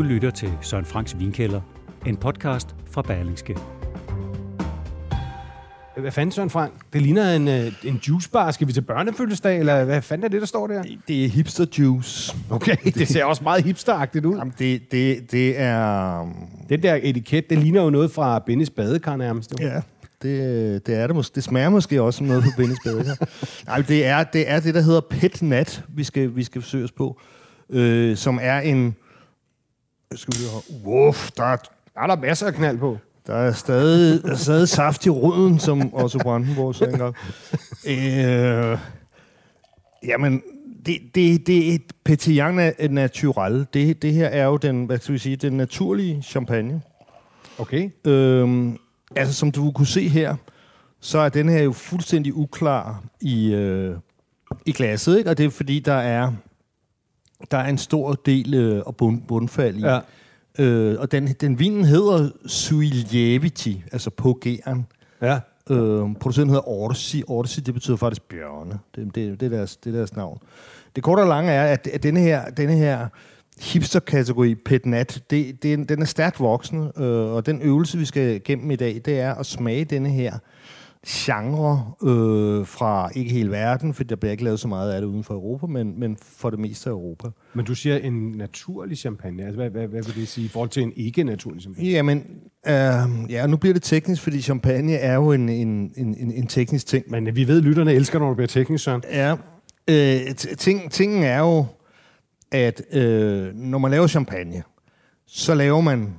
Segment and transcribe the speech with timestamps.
[0.00, 1.60] Du lytter til Søren Franks Vinkælder,
[2.06, 3.56] en podcast fra Berlingske.
[5.96, 6.72] Hvad fanden, Søren Frank?
[6.92, 8.50] Det ligner en, øh, en juicebar.
[8.50, 10.82] Skal vi til børnefødselsdag, eller hvad fanden er det, der står der?
[11.08, 12.36] Det er hipster juice.
[12.50, 14.36] Okay, det ser også meget hipsteragtigt ud.
[14.36, 16.20] Jamen, det, det, det er...
[16.20, 16.34] um,
[16.68, 19.54] Den der etiket, det ligner jo noget fra Bennys badekar nærmest.
[19.60, 19.80] Ja,
[20.22, 21.34] det, det er det måske.
[21.34, 23.26] Det smager måske også som noget på Bennys Bader.
[23.66, 26.84] Nej, det er, det er det, der hedder Pet Nat, vi skal, vi skal forsøge
[26.84, 27.20] os på.
[27.70, 28.96] Øh, som er en...
[30.14, 31.06] Skal vi høre?
[31.08, 31.56] Uff, der er,
[31.94, 32.98] Der er der masser af knald på.
[33.26, 37.14] der er stadig, der er stadig saft i ruden, som Otto Brandenborg sagde engang.
[37.86, 38.78] Øh,
[40.04, 40.42] jamen,
[40.86, 43.66] det, det, det er et Petillon na- Naturel.
[43.74, 46.82] Det, det her er jo den, hvad skal vi sige, den naturlige champagne.
[47.58, 47.90] Okay.
[48.06, 48.78] Øhm,
[49.16, 50.36] altså, som du kunne se her,
[51.00, 53.96] så er den her jo fuldstændig uklar i, øh,
[54.66, 55.30] i glasset, ikke?
[55.30, 56.32] Og det er fordi, der er,
[57.50, 59.80] der er en stor del øh, af bund, bundfald i.
[59.80, 60.00] Ja.
[60.58, 64.78] Øh, og den, den vinen hedder Suiljeviti, altså på G'eren.
[65.22, 65.40] Ja.
[65.70, 67.22] Øh, producenten hedder Orsi.
[67.26, 68.78] Orsi, det betyder faktisk bjørne.
[68.96, 70.38] Det, det, det, er deres, det er deres navn.
[70.96, 73.08] Det korte og lange er, at, at denne her, denne her
[73.60, 78.34] hipster-kategori, Pet Nat, det, det, den er stærkt voksende, øh, og den øvelse, vi skal
[78.34, 80.38] igennem i dag, det er at smage denne her
[81.06, 85.08] genre øh, fra ikke hele verden, for der bliver ikke lavet så meget af det
[85.08, 87.28] uden for Europa, men, men for det meste af Europa.
[87.54, 89.42] Men du siger en naturlig champagne.
[89.42, 91.88] Altså, hvad, hvad, hvad vil det sige i forhold til en ikke-naturlig champagne?
[91.88, 92.18] Jamen,
[92.66, 96.46] øh, ja, nu bliver det teknisk, fordi champagne er jo en, en, en, en, en
[96.46, 97.04] teknisk ting.
[97.10, 99.02] Men vi ved, at lytterne elsker, når du bliver teknisk, Søren.
[99.10, 99.36] Ja,
[99.90, 101.66] øh, ting, tingen er jo,
[102.52, 104.62] at øh, når man laver champagne,
[105.26, 106.14] så laver man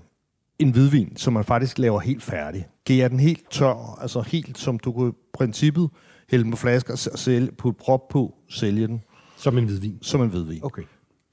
[0.59, 2.68] en hvidvin, som man faktisk laver helt færdig.
[2.86, 5.90] Gærer den helt tør, altså helt som du kunne i princippet
[6.30, 9.03] hælde på flasker og sælge, putte prop på, sælge den
[9.38, 9.97] Som en hvidvin.
[10.02, 10.59] som en hvidvin.
[10.64, 10.84] Okay.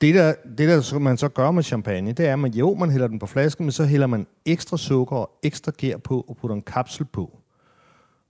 [0.01, 2.75] Det, der, det der så man så gør med champagne, det er, at man, jo,
[2.75, 6.25] man hælder den på flasken, men så hælder man ekstra sukker og ekstra gær på
[6.29, 7.39] og putter en kapsel på.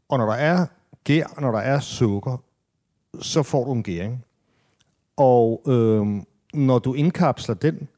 [0.09, 0.67] Og når der er
[1.05, 2.43] gær, når der er sukker,
[3.21, 4.25] så får du en gæring.
[5.17, 6.07] Og øh,
[6.55, 7.89] når du indkapsler den,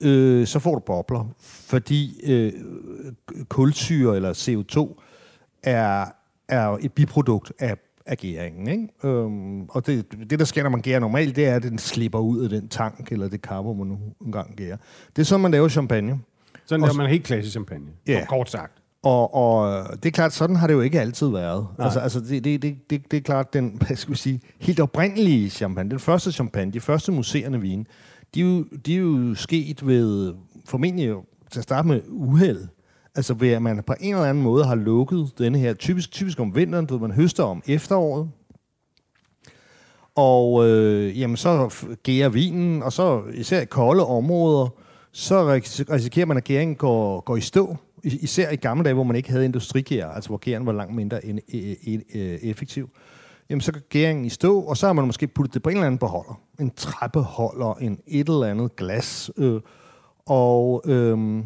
[0.00, 2.52] øh, så får du bobler, fordi øh,
[3.48, 5.02] kulsyre eller CO2
[5.62, 6.04] er,
[6.48, 7.76] er et biprodukt af,
[8.06, 8.68] af gæringen.
[8.68, 8.88] Ikke?
[9.04, 12.18] Øhm, og det, det, der sker, når man gærer normalt, det er, at den slipper
[12.18, 14.76] ud af den tank, eller det kapper, man nu engang gærer.
[15.16, 16.18] Det er sådan, man laver champagne.
[16.66, 17.86] Sådan laver man helt klassisk champagne.
[18.06, 18.24] Ja.
[18.28, 18.72] Kort sagt.
[19.02, 21.66] Og, og det er klart, sådan har det jo ikke altid været.
[21.78, 24.80] Altså, altså det, det, det, det, det er klart, den, hvad skal vi sige, helt
[24.80, 27.84] oprindelige champagne, den første champagne, de første museerne vine,
[28.34, 30.34] de er jo, de er jo sket ved,
[30.66, 31.14] formentlig
[31.52, 32.66] til at starte med uheld.
[33.14, 36.40] Altså ved, at man på en eller anden måde har lukket denne her, typisk, typisk
[36.40, 38.30] om vinteren, du ved, man høster om efteråret,
[40.14, 44.68] og øh, jamen, så gærer vinen, og så især i kolde områder,
[45.12, 45.60] så
[45.90, 47.76] risikerer man, at gæringen går, går i stå.
[48.04, 50.94] I- Især i gamle dage, hvor man ikke havde industrigær, altså hvor gæren var langt
[50.94, 51.58] mindre en, e,
[51.94, 52.90] e, e, effektiv.
[53.50, 55.76] Jamen, så går gæringen i stå, og så har man måske puttet det på en
[55.76, 56.40] eller anden beholder.
[56.60, 59.30] En trappeholder, en et eller andet glas.
[59.36, 59.60] Øh,
[60.26, 61.44] og, øh,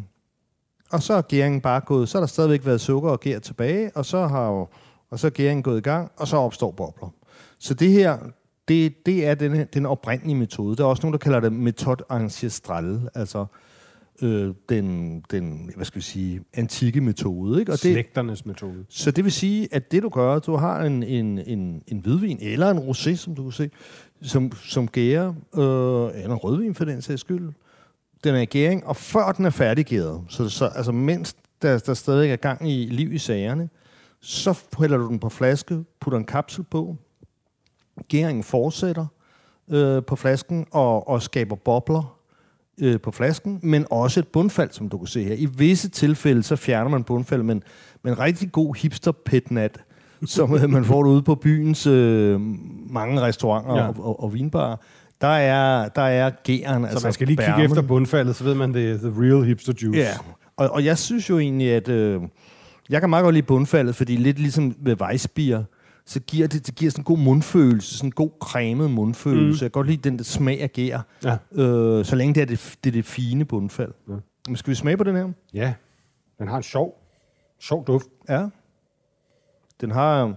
[0.91, 3.91] og så er gæringen bare gået, så har der stadigvæk været sukker og gær tilbage,
[3.95, 4.67] og så har jo,
[5.09, 7.13] og så er gæringen gået i gang, og så opstår bobler.
[7.59, 8.17] Så det her,
[8.67, 10.75] det, det er den, den oprindelige metode.
[10.75, 13.45] Der er også nogen, der kalder det metode ancestrale, altså øh,
[14.69, 17.59] den, den, hvad skal vi sige, antikke metode.
[17.59, 17.71] Ikke?
[17.71, 18.85] Og det, Slægternes metode.
[18.89, 22.37] så det vil sige, at det du gør, du har en, en, en, en hvidvin,
[22.41, 23.69] eller en rosé, som du kan se,
[24.21, 27.53] som, som gærer, øh, eller en rødvin for den sags skyld.
[28.23, 31.93] Den er i gæring, og før den er færdiggæret, så, så altså mens der, der
[31.93, 33.69] stadig er gang i liv i sagerne,
[34.21, 36.95] så hælder du den på flaske, putter en kapsel på,
[38.07, 39.05] gæringen fortsætter
[39.69, 42.19] øh, på flasken og, og skaber bobler
[42.81, 45.33] øh, på flasken, men også et bundfald, som du kan se her.
[45.37, 47.63] I visse tilfælde, så fjerner man bundfald, men,
[48.03, 49.77] men en rigtig god hipster petnat,
[50.25, 52.41] som øh, man får ude på byens øh,
[52.89, 53.87] mange restauranter Ja.
[53.87, 54.75] og, og, og vinbarer,
[55.21, 57.65] der er, der er gæren, Så altså man skal lige kigge bærmen.
[57.65, 59.99] efter bundfaldet, så ved man, det er the real hipster juice.
[59.99, 60.09] Ja,
[60.57, 62.21] og, og jeg synes jo egentlig, at øh,
[62.89, 65.63] jeg kan meget godt lide bundfaldet, fordi lidt ligesom ved Weissbier,
[66.05, 69.45] så giver det, det giver sådan en god mundfølelse, sådan en god cremet mundfølelse.
[69.45, 69.51] Mm.
[69.51, 71.37] Jeg kan godt lide den der smag af gær, Ja.
[71.63, 73.91] øh, så længe det er det, det, er det fine bundfald.
[74.09, 74.13] Ja.
[74.47, 75.29] Men skal vi smage på den her?
[75.53, 75.73] Ja,
[76.39, 77.03] den har en sjov,
[77.59, 78.07] sjov duft.
[78.29, 78.47] Ja.
[79.81, 80.35] Den har...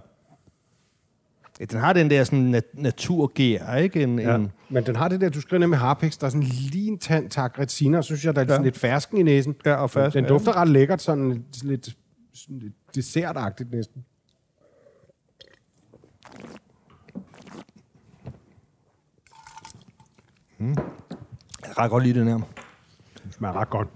[1.59, 4.03] Ja, den har den der sådan nat- naturgær, ikke?
[4.03, 4.35] En, ja.
[4.35, 6.97] en, Men den har det der, du skriver med harpix, der er sådan lige en
[6.97, 8.49] tand så synes jeg, der er Ja.
[8.49, 9.55] sådan lidt fersken i næsen.
[9.65, 11.97] Ja, og fersken, Den dufter ret lækkert, sådan lidt, lidt,
[12.33, 14.05] sådan lidt dessertagtigt næsten.
[20.59, 20.75] Jeg
[21.63, 22.39] kan ret godt lide den her.
[23.25, 23.87] Det smager ret godt.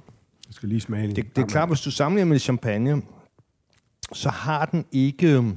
[0.48, 1.16] Jeg skal lige smage den.
[1.16, 3.02] Det, det er klart, hvis du sammenligner med champagne,
[4.14, 5.56] så har den ikke...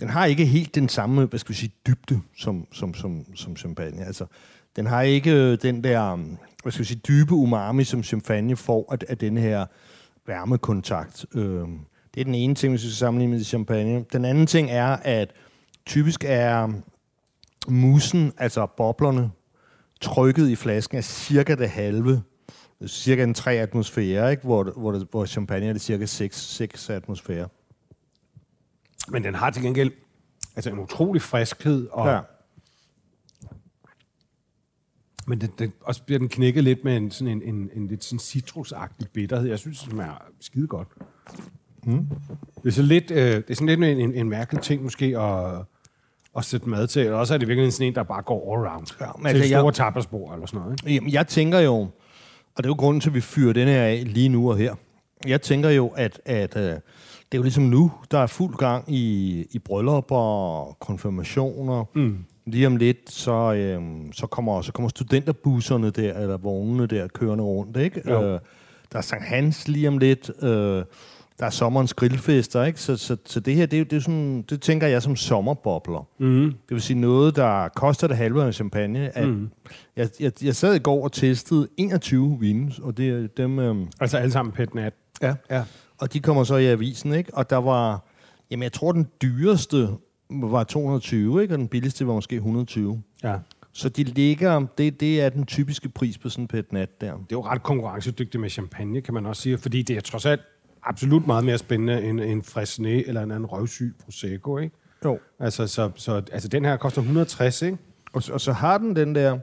[0.00, 3.56] Den har ikke helt den samme, hvad skal vi sige, dybde som, som, som, som
[3.56, 4.04] champagne.
[4.04, 4.26] Altså,
[4.76, 6.16] den har ikke øh, den der,
[6.62, 9.66] hvad skal vi sige, dybe umami, som champagne får af, af den her
[10.26, 11.26] varmekontakt.
[11.34, 11.68] Øh,
[12.14, 14.04] det er den ene ting, hvis vi skal sammenligne med champagne.
[14.12, 15.32] Den anden ting er, at
[15.86, 16.72] typisk er
[17.68, 19.30] musen, altså boblerne,
[20.04, 22.22] trykket i flasken er cirka det halve
[22.86, 24.42] cirka en 3 atmosfære, ikke?
[24.42, 27.48] Hvor, hvor, hvor champagne er det cirka 6, 6 atmosfære.
[29.08, 29.92] Men den har til gengæld
[30.56, 32.12] altså en utrolig friskhed, og, Ja.
[32.12, 32.20] ja.
[35.26, 38.04] men den, den, også bliver den knækket lidt med en, sådan en, en, en lidt
[38.04, 39.48] sådan citrusagtig bitterhed.
[39.48, 40.88] Jeg synes, det smager skide godt.
[41.84, 42.08] Mm.
[42.62, 45.18] Det er så lidt, øh, det er sådan lidt en, en, en mærkelig ting måske
[45.18, 45.64] at,
[46.36, 47.12] at sætte mad til.
[47.12, 48.86] Og også er det virkelig sådan en, der bare går all around.
[49.00, 50.80] Ja, men til altså, jeg- store tapasbord eller sådan noget.
[50.82, 50.94] Ikke?
[50.94, 51.74] Jamen, jeg tænker jo,
[52.56, 54.56] og det er jo grunden til, at vi fyrer den her af lige nu og
[54.56, 54.74] her.
[55.26, 56.72] Jeg tænker jo, at, at øh, det
[57.32, 61.84] er jo ligesom nu, der er fuld gang i, i bryllupper og konfirmationer.
[61.94, 62.18] Mm.
[62.46, 63.82] Lige om lidt, så, øh,
[64.12, 68.02] så, kommer, så kommer studenterbusserne der, eller vognene der, kørende rundt, ikke?
[68.10, 68.22] Jo.
[68.22, 68.40] Øh,
[68.92, 70.30] der er Sankt Hans lige om lidt.
[70.42, 70.84] Øh,
[71.40, 72.80] der er sommerens grillfester, ikke?
[72.80, 76.08] Så, så, så det her, det, det, er sådan, det tænker jeg som sommerbobler.
[76.18, 76.44] Mm.
[76.44, 79.18] Det vil sige noget, der koster det halve af en champagne.
[79.18, 79.50] At mm.
[79.96, 83.58] jeg, jeg, jeg sad i går og testede 21 vine, og det er dem...
[83.58, 84.92] Øhm, Altså alle sammen pet nat.
[85.22, 85.34] ja.
[85.50, 85.64] Ja.
[85.98, 87.34] Og de kommer så i avisen, ikke?
[87.34, 88.04] Og der var...
[88.50, 89.88] Jamen, jeg tror, den dyreste
[90.30, 91.54] var 220, ikke?
[91.54, 93.02] Og den billigste var måske 120.
[93.24, 93.36] ja.
[93.76, 94.66] Så de ligger...
[94.78, 97.12] Det, det er den typiske pris på sådan en pet nat der.
[97.12, 100.26] Det er jo ret konkurrencedygtigt med champagne, kan man også sige, fordi det er trods
[100.26, 100.40] alt
[100.84, 104.76] absolut meget mere spændende end en Fresnay eller en anden røvsyg Prosecco, ikke?
[105.04, 105.18] Jo.
[105.40, 107.78] Altså, så, så, altså den her koster 160, ikke?
[108.12, 109.38] Og, og så har den den der...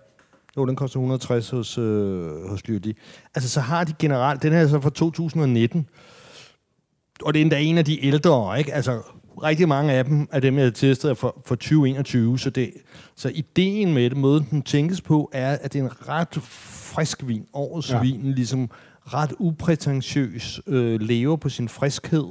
[0.58, 2.98] Jo, den koster 160 hos, øh, hos Lyrdi.
[3.36, 4.44] Altså, så har de generelt...
[4.44, 5.88] Den her er så fra 2019.
[7.24, 8.74] Og det er endda en af de ældre, ikke?
[8.74, 9.02] Altså,
[9.44, 12.40] rigtig mange af dem, af dem, jeg har testet, er for, for 2021.
[12.40, 12.74] Så, det,
[13.16, 17.28] så ideen med det, måden den tænkes på, er, at det er en ret frisk
[17.28, 17.46] vin.
[17.54, 17.92] Årets.
[17.92, 18.02] Ja.
[18.02, 18.70] vin, ligesom
[19.06, 22.26] ret uprætentiøs, øh, lever på sin friskhed,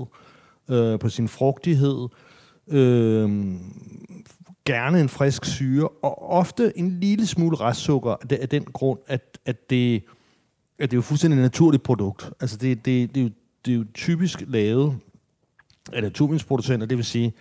[0.70, 2.08] øh, på sin frugtighed,
[2.68, 3.54] øh,
[4.64, 8.98] gerne en frisk syre, og ofte en lille smule restsukker af, det- af den grund,
[9.06, 9.94] at, at, det,
[10.78, 12.30] at det er jo fuldstændig et naturligt produkt.
[12.40, 13.30] Altså det, det, det, er, jo,
[13.64, 14.96] det er jo typisk lavet
[15.92, 17.32] af naturvindsproducenter, det vil sige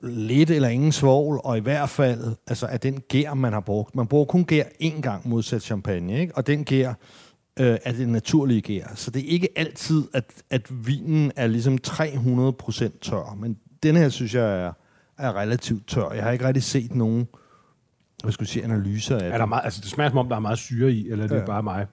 [0.00, 3.94] lidt eller ingen svovl, og i hvert fald altså af den gær, man har brugt.
[3.96, 6.36] Man bruger kun gær én gang modsat champagne, ikke?
[6.36, 6.94] og den gær
[7.60, 8.86] øh, er det naturlige gær.
[8.94, 14.08] Så det er ikke altid, at, at vinen er ligesom 300% tør, men den her
[14.08, 14.72] synes jeg er,
[15.18, 16.10] er relativt tør.
[16.12, 17.28] Jeg har ikke rigtig set nogen
[18.22, 20.40] hvad skulle sige, analyser af Er der meget, altså, det smager som om, der er
[20.40, 21.40] meget syre i, eller er det Ja.
[21.40, 21.46] ja.
[21.46, 21.86] bare mig?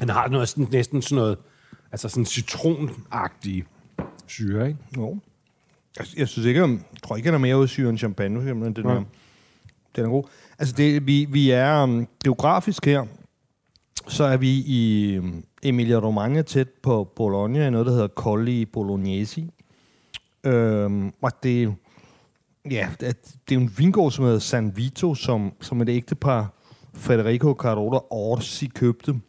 [0.00, 1.38] Den har noget, sådan, næsten sådan noget,
[1.92, 3.64] altså sådan citronagtig
[4.26, 4.78] syre, ikke?
[4.96, 5.18] Jo.
[5.98, 8.84] Jeg, jeg synes ikke, jeg tror ikke, den er mere udsyre end champagne, men den,
[8.84, 8.94] Nej.
[8.94, 9.02] er,
[9.96, 10.24] den er god.
[10.58, 13.06] Altså, det, vi, vi er um, geografisk her,
[14.08, 19.50] så er vi i um, Emilia-Romagna tæt på Bologna, i noget, der hedder Colli Bolognesi.
[20.44, 21.74] Øhm, og det,
[22.70, 26.52] ja, det, er- det er en vingård, som hedder San Vito, som, som et ægtepar,
[26.94, 29.20] Federico Carola Orsi, købte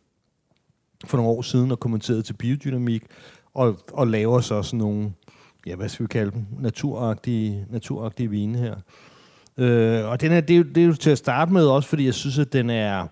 [1.06, 3.04] for nogle år siden og kommenterede til biodynamik,
[3.54, 5.14] og, og laver så sådan nogle,
[5.68, 8.76] ja, hvad skal vi kalde dem, naturagtige, naturagtige vine her.
[9.58, 11.90] Øh, og den er, det, er jo, det er jo til at starte med også,
[11.90, 13.08] fordi jeg synes, at den er,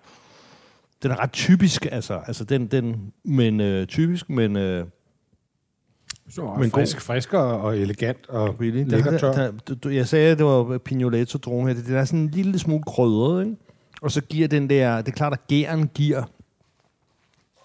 [1.02, 4.84] den er ret typisk, altså, altså den, den men øh, typisk, men øh,
[6.30, 6.80] Så Men god.
[6.80, 8.86] frisk, frisk og, elegant og billig.
[8.86, 9.32] lækker Der, tør.
[9.32, 11.82] der, der, du- jeg sagde, at det var Pignoletto drone her.
[11.82, 13.56] Det er sådan en lille smule krydret, ikke?
[14.02, 16.22] Og så giver den der, det er klart, at gæren giver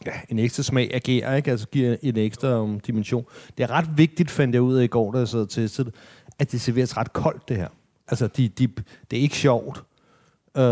[0.05, 1.51] ja, en ekstra smag af gær, ikke?
[1.51, 3.25] Altså giver en ekstra um, dimension.
[3.57, 5.87] Det er ret vigtigt, fandt jeg ud af i går, da jeg sad og testede
[5.89, 5.95] det,
[6.39, 7.67] at det serveres ret koldt, det her.
[8.07, 8.67] Altså, de, de,
[9.11, 9.77] det er ikke sjovt,
[10.57, 10.63] øh,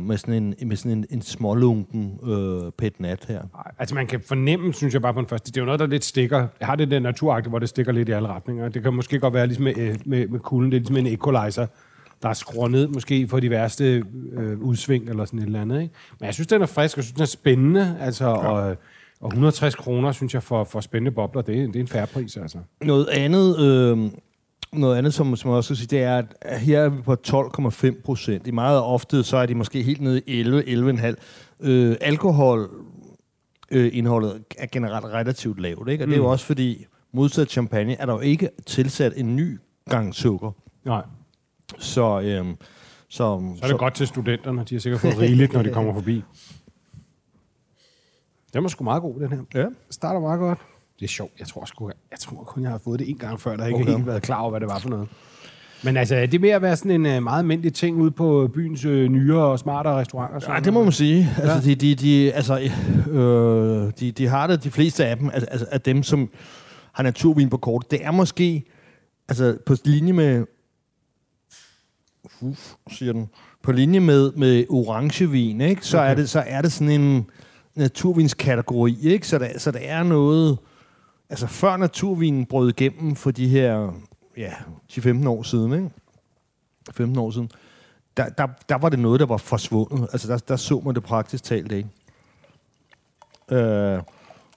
[0.00, 3.38] med sådan en, med sådan en, en smålunken øh, pet nat her.
[3.54, 5.80] Ej, Altså man kan fornemme, synes jeg bare på den første, det er jo noget,
[5.80, 6.46] der lidt stikker.
[6.60, 8.68] Jeg har det der naturagtigt, hvor det stikker lidt i alle retninger.
[8.68, 11.06] Det kan måske godt være ligesom med, øh, med, med kulden, det er ligesom en
[11.06, 11.66] equalizer,
[12.22, 15.82] der skruer ned måske for de værste øh, udsving eller sådan et eller andet.
[15.82, 15.94] Ikke?
[16.20, 17.96] Men jeg synes, den er frisk, og jeg synes, den er spændende.
[18.00, 18.30] Altså, ja.
[18.36, 18.76] og,
[19.20, 22.06] og 160 kroner, synes jeg, for, for spændende bobler, det, er- det er en færre
[22.06, 22.58] pris, altså.
[22.82, 23.98] Noget andet, øh,
[24.72, 27.16] noget andet som, som jeg også skal sige, det er, at her er vi på
[27.28, 28.46] 12,5 procent.
[28.46, 31.14] I meget ofte, så er de måske helt nede i 11, 11,5.
[31.60, 32.70] Øh, alkohol
[33.70, 36.04] øh, indholdet er generelt relativt lavt, ikke?
[36.04, 36.10] Og mm.
[36.10, 39.58] det er jo også fordi, modsat champagne, er der jo ikke tilsat en ny
[39.90, 40.50] gang sukker.
[40.84, 41.02] Nej,
[41.78, 42.56] Så, øhm,
[43.08, 44.64] så, så er det godt til studenterne.
[44.64, 46.24] De har sikkert fået rigeligt, når de kommer forbi.
[48.52, 49.42] Den var sgu meget god, den her.
[49.54, 49.66] Ja.
[49.90, 50.58] starter meget godt.
[51.00, 51.32] Det er sjovt.
[51.38, 53.78] Jeg tror, sgu, jeg tror kun, jeg har fået det en gang før, der ikke
[53.80, 53.92] Okay.
[53.92, 55.08] helt været klar over, hvad det var for noget.
[55.84, 58.50] Men altså, er det med at være sådan en uh, meget almindelig ting ude på
[58.54, 60.34] byens uh, nyere og smartere restauranter?
[60.34, 61.28] Nej, sådan det må man sige.
[61.38, 61.74] Altså, Ja.
[61.74, 62.58] de, de, de, altså,
[63.10, 66.30] øh, de, de har det, de fleste af dem, altså, altså af dem, som
[66.92, 68.64] har naturvin på kort, det er måske
[69.28, 70.44] altså, på linje med
[72.40, 73.28] uf, siger den,
[73.62, 75.86] på linje med, med orangevin, ikke?
[75.86, 76.10] Så, okay.
[76.10, 77.26] er det, så er det sådan en
[77.74, 79.26] naturvinskategori, ikke?
[79.28, 80.58] Så der, så der er noget...
[81.30, 83.92] Altså, før naturvinen brød igennem for de her
[84.36, 84.52] ja,
[84.92, 85.90] 10-15 år siden, ikke?
[86.92, 87.50] 15 år siden,
[88.16, 90.08] der, der, der var det noget, der var forsvundet.
[90.12, 91.88] Altså, der, der så man det praktisk talt ikke.
[93.50, 94.00] Øh,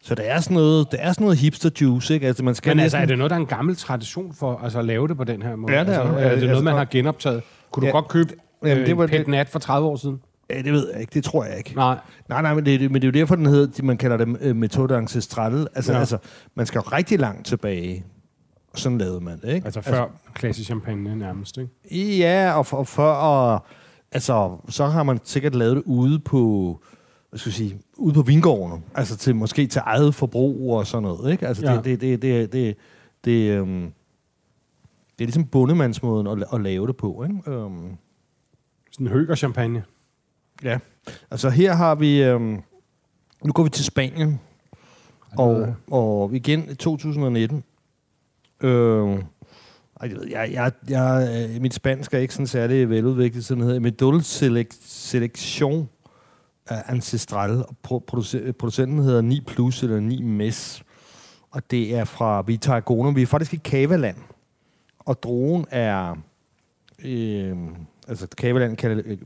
[0.02, 2.28] så der er sådan noget, der er sådan noget hipster juice, ikke?
[2.28, 4.80] Altså, man skal Men altså, er det noget, der er en gammel tradition for altså,
[4.80, 5.74] at lave det på den her måde?
[5.74, 6.24] Ja, det er altså, det.
[6.24, 7.44] er det Altså, noget, man har genoptaget?
[7.72, 7.92] Kunne du Ja.
[7.92, 10.22] godt købe øh, det var en pet nat for 30 år siden?
[10.50, 11.12] Ja, det ved jeg ikke.
[11.14, 11.74] Det tror jeg ikke.
[11.76, 12.00] Nej.
[12.30, 14.38] Nej, nej, men det, men det er jo derfor, den hedder, de- man kalder det
[14.42, 15.68] øh, metode ancestrale.
[15.76, 16.00] Altså, ja.
[16.00, 16.18] Altså,
[16.56, 18.06] man skal jo rigtig langt tilbage.
[18.74, 19.66] Og sådan lavede man det, ikke?
[19.66, 22.18] Altså før klassisk champagne nærmest, ikke?
[22.18, 23.62] Ja, og for, og for at,
[24.12, 26.80] altså, så har man sikkert lavet det ude på,
[27.30, 28.82] hvad skal jeg sige, ude på vingårdene.
[28.96, 31.48] Altså til, måske til eget forbrug og sådan noget, ikke?
[31.48, 31.76] Altså Ja.
[31.76, 32.76] det, det, det, det, det,
[33.26, 33.82] det, øhm,
[35.20, 37.52] det er ligesom bundemandsmåden at, at lave det på, ikke?
[37.52, 37.88] Øhm,
[38.92, 39.84] Sådan en høger champagne.
[40.64, 40.80] Ja.
[41.32, 42.62] Altså her har vi, øhm,
[43.46, 44.40] nu går vi til Spanien,
[45.38, 47.64] og, og igen i 2019.
[48.62, 49.18] Øh,
[50.30, 53.80] jeg, jeg, jeg, øh, mit spansk er ikke sådan særlig veludviklet, sådan hedder
[54.22, 55.86] selec- Selección
[56.88, 60.84] Ancestral, og pro- produce- producenten hedder 9 Plus eller 9 Mes,
[61.52, 63.12] og det er fra vi i Tarragona.
[63.12, 64.18] Vi er faktisk i Cavaland,
[65.00, 66.16] og drogen er,
[67.06, 67.58] øh,
[68.08, 68.28] altså
[69.06, 69.18] øh,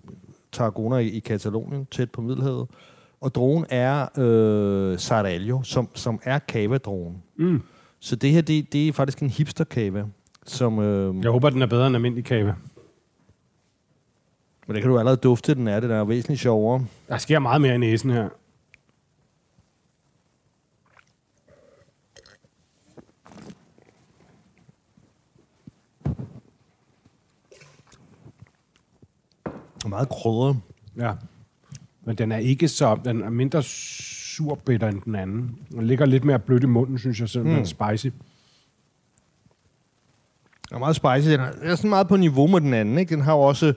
[0.57, 2.67] Tarragona i, i Katalonien, tæt på Middelhavet,
[3.21, 7.23] og drogen er øh, Sardello, som, som er cava-drogen.
[7.35, 7.61] Mm.
[7.99, 10.03] Så det her, det, det er faktisk en hipster cava,
[10.45, 10.79] som...
[10.79, 12.55] Øh, Jeg håber, den er bedre end almindelig kave.
[14.67, 15.79] men det kan du allerede dufte, den er.
[15.79, 16.85] Det der er væsentligt sjovere.
[17.09, 18.29] Der sker meget mere i næsen her.
[29.87, 30.57] Og meget krydret.
[30.97, 31.11] Ja.
[32.05, 32.97] Men den er ikke så...
[33.05, 35.55] Den er mindre surbitter end den anden.
[35.71, 37.53] Den ligger lidt mere blødt i munden, synes jeg, selvom mm.
[37.53, 38.07] den er spicy.
[40.69, 41.31] Den er meget spicy.
[41.31, 42.97] Den er, den er sådan meget på niveau med den anden.
[42.97, 43.15] Ikke?
[43.15, 43.73] Den har jo også...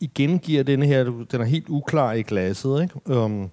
[0.00, 1.04] Igen giver denne her...
[1.04, 2.82] Den er helt uklar i glasset.
[2.82, 3.20] Ikke?
[3.24, 3.50] Um,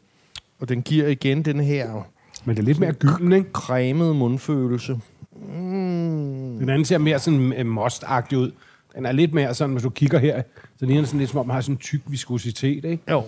[0.59, 2.07] og den giver igen den her
[2.45, 3.49] Men det er lidt mere gylden, ikke?
[3.53, 4.99] cremede mundfølelse.
[5.35, 6.57] Mm.
[6.59, 8.51] Den anden ser mere sådan uh, most-agtig ud.
[8.97, 10.41] Den er lidt mere sådan, hvis du kigger her,
[10.77, 13.03] så ligner den sådan lidt som om, man har sådan en tyk viskositet, ikke?
[13.11, 13.23] Jo.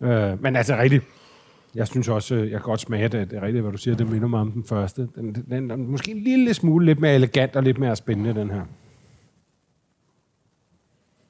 [0.00, 1.04] Øh, men altså rigtigt.
[1.74, 3.30] Jeg synes også, øh, jeg kan godt smage det.
[3.30, 3.96] Det er rigtigt, hvad du siger.
[3.96, 5.08] Det minder mig om den første.
[5.14, 8.34] Den, den, den er måske en lille smule lidt mere elegant og lidt mere spændende,
[8.34, 8.62] den her.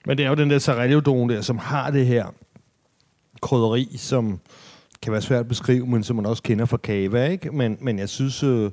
[0.07, 2.35] Men det er jo den der Sarello-drogen der, som har det her
[3.41, 4.41] krydderi, som
[5.03, 7.51] kan være svært at beskrive, men som man også kender fra kava, ikke?
[7.51, 8.43] Men, men jeg synes...
[8.43, 8.71] Øh,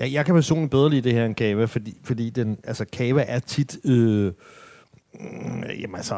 [0.00, 3.24] jeg, jeg kan personligt bedre lide det her end kava, fordi, fordi den, altså, kava
[3.28, 3.78] er tit...
[3.84, 4.32] Øh,
[5.14, 6.14] mm, jamen altså,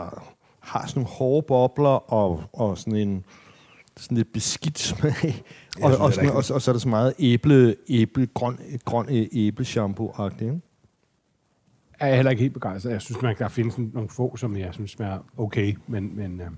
[0.61, 3.25] har sådan nogle hårde bobler og, og sådan en
[3.97, 5.13] sådan lidt beskidt smag.
[5.83, 8.59] og, synes, og, er sådan, og, og, så er der så meget æble, æble, grøn,
[8.85, 10.43] grøn øh, æbleshampoo-agtigt.
[10.43, 10.61] ikke?
[12.01, 12.93] Er jeg heller ikke helt begejstret.
[12.93, 16.51] Jeg synes, man, der findes nogle få, som jeg synes smager okay, men, men øh,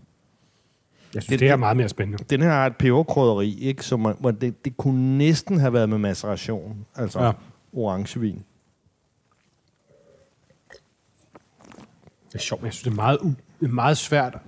[1.14, 2.24] jeg synes, Det- det, er meget mere spændende.
[2.30, 3.84] Den her har et peberkrydderi, ikke?
[3.86, 6.86] Så man, hvor det, det kunne næsten have været med maceration.
[6.94, 7.32] Altså ja.
[7.72, 8.44] Orangevin.
[12.28, 13.18] Det er sjovt, men jeg synes, det er meget,
[13.60, 14.38] det er meget svært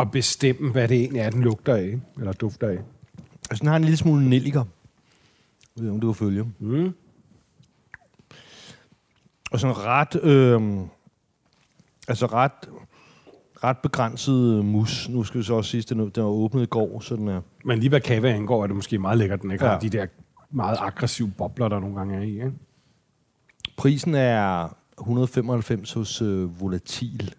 [0.00, 2.78] at bestemme, hvad det egentlig er, den lugter af, eller dufter af.
[3.50, 4.64] Altså, den har en lille smule nelliker.
[5.76, 6.44] Jeg ved om du vil følge.
[6.58, 6.92] Mm.
[9.52, 10.16] Og sådan ret...
[10.24, 10.80] Øh,
[12.08, 12.52] altså ret
[13.64, 15.08] ret begrænset øh, mus.
[15.08, 17.28] Nu skal vi så også sige, at den, den var åbnet i går, så den
[17.28, 17.40] er...
[17.64, 19.70] Men lige hvad kava angår, er det måske meget lækkert, den ikke Ja.
[19.70, 20.06] har de der
[20.50, 22.30] meget aggressive bobler, der nogle gange er i.
[22.32, 22.52] Ikke?
[23.76, 24.68] Prisen er
[25.00, 27.34] 195 hos øh, Volatil.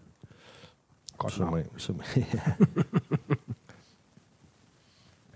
[1.18, 2.00] Godt Som, er- som,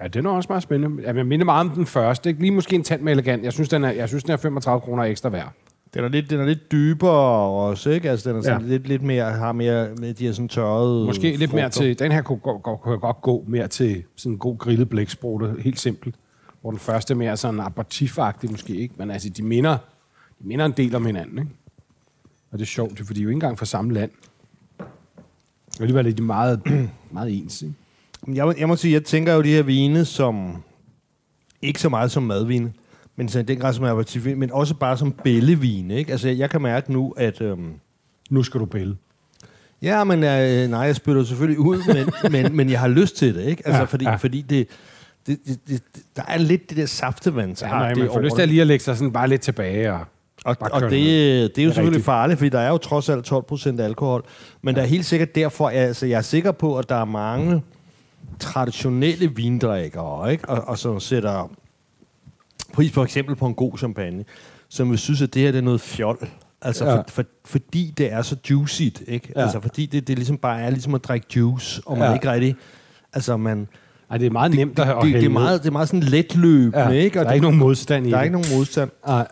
[0.01, 1.03] Ja, den er også meget spændende.
[1.03, 2.29] Ja, jeg minder meget om den første.
[2.29, 2.41] Ikke?
[2.41, 3.43] Lige måske en tand med elegant.
[3.43, 5.51] Jeg synes, den er, jeg synes, den er 35 kroner ekstra værd.
[5.95, 8.09] Den, er lidt, den er lidt dybere også, ikke?
[8.09, 8.67] Altså, den er sådan Ja.
[8.67, 11.81] lidt, lidt mere, har mere med de her sådan tørrede Måske lidt mere frugter.
[11.81, 11.99] til...
[11.99, 15.55] Den her kunne, gå, kunne godt gå mere til sådan en god grillet blæksprutte.
[15.59, 16.15] Helt simpelt.
[16.61, 18.17] Hvor den første er mere sådan aperitif
[18.51, 18.93] måske ikke.
[18.97, 19.77] Men altså, de minder,
[20.41, 21.37] de minder en del om hinanden.
[21.39, 21.51] Ikke?
[22.51, 24.11] Og det er sjovt, for de er jo ikke engang fra samme land.
[24.79, 24.85] Og
[25.81, 26.61] alligevel er de meget,
[27.11, 27.61] meget ens.
[27.61, 27.73] Ikke?
[28.27, 30.63] Jeg, må- jeg må sige, jeg tænker jo de her vine som...
[31.61, 32.73] Ikke så meget som madvine,
[33.15, 36.11] men så i den grad som aperitif, men også bare som bællevine, ikke?
[36.11, 37.41] Altså, jeg kan mærke nu, at...
[37.41, 37.73] Øhm,
[38.29, 38.95] Nu skal du bælge.
[39.81, 43.35] Ja, men øh, nej, jeg spytter selvfølgelig ud, men, men, men jeg har lyst til
[43.35, 43.63] det, ikke?
[43.65, 44.15] Altså, Ja, fordi, ja.
[44.15, 44.67] fordi det,
[45.27, 45.81] det, det, det,
[46.15, 48.67] der er lidt det der saftevand, Ja, nej, man får lyst til at lige at
[48.67, 49.93] lægge sig sådan bare lidt tilbage.
[49.93, 49.99] Og,
[50.45, 50.99] og, og det, ned.
[50.99, 52.05] det er jo Det er selvfølgelig rigtigt.
[52.05, 54.23] farligt, fordi der er jo trods alt 12 procent alkohol.
[54.61, 54.79] Men ja.
[54.81, 57.61] der er helt sikkert derfor, altså, jeg er sikker på, at der er mange
[58.39, 60.49] traditionelle vindrikkere, ikke?
[60.49, 61.51] Og, og som sætter
[62.75, 64.23] pris for eksempel på en god champagne,
[64.69, 66.27] som vil synes, at det her det er noget fjol.
[66.61, 66.95] Altså, Ja.
[66.95, 69.33] for, for, fordi det er så juicy, ikke?
[69.35, 69.41] Ja.
[69.41, 72.13] Altså, fordi det, det ligesom bare er ligesom at drikke juice, og man Ja.
[72.13, 72.55] ikke rigtig...
[73.13, 73.67] Altså, man...
[74.11, 75.87] ej, det er meget nemt at, Det, at det, det, er meget, det er meget
[75.87, 77.19] sådan letløbende, ja, ikke?
[77.19, 78.25] Der Og er ikke nogen modstand i der er det.
[78.25, 78.89] ikke nogen modstand.
[79.07, 79.27] Nej.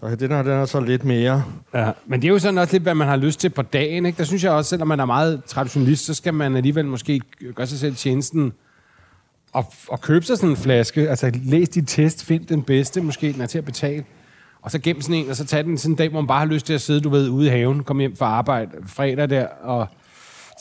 [0.00, 1.44] Så den her, den er så lidt mere...
[1.74, 4.06] Ja, men det er jo sådan også lidt, hvad man har lyst til på dagen.
[4.06, 4.18] Ikke?
[4.18, 7.20] Der synes jeg også, selvom man er meget traditionalist, så skal man alligevel måske
[7.54, 8.52] gøre sig selv tjenesten
[9.52, 11.10] og, og købe sig sådan en flaske.
[11.10, 14.04] Altså læs dit test, find den bedste, måske den er til at betale.
[14.62, 16.38] Og så gem sådan en, og så tag den sådan en dag, hvor man bare
[16.38, 19.30] har lyst til at sidde, du ved, ude i haven, komme hjem fra arbejde fredag
[19.30, 19.86] der, og